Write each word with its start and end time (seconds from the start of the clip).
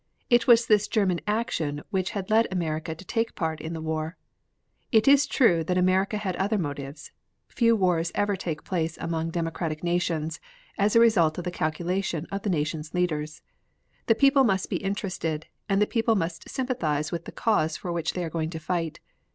It 0.31 0.47
was 0.47 0.65
this 0.65 0.87
German 0.87 1.19
action 1.27 1.83
which 1.91 2.09
had 2.17 2.31
led 2.31 2.47
America 2.51 2.95
to 2.95 3.05
take 3.05 3.35
part 3.35 3.61
in 3.61 3.73
the 3.73 3.81
war. 3.81 4.17
It 4.91 5.07
is 5.07 5.27
true 5.27 5.63
that 5.65 5.77
America 5.77 6.17
had 6.17 6.35
other 6.37 6.57
motives. 6.57 7.11
Few 7.49 7.75
wars 7.75 8.11
ever 8.15 8.35
take 8.35 8.63
place 8.63 8.97
among 8.99 9.29
democratic 9.29 9.83
nations 9.83 10.39
as 10.75 10.95
a 10.95 10.99
result 10.99 11.37
of 11.37 11.43
the 11.43 11.51
calculation 11.51 12.25
of 12.31 12.41
the 12.41 12.49
nation's 12.49 12.95
leaders. 12.95 13.43
The 14.07 14.15
people 14.15 14.43
must 14.43 14.71
be 14.71 14.77
interested, 14.77 15.45
and 15.69 15.79
the 15.79 15.85
people 15.85 16.15
must 16.15 16.49
sympathize 16.49 17.11
with 17.11 17.25
the 17.25 17.31
cause 17.31 17.77
for 17.77 17.91
which 17.91 18.13
they 18.13 18.23
are 18.23 18.29
going 18.31 18.49
to 18.49 18.59
fight. 18.59 18.99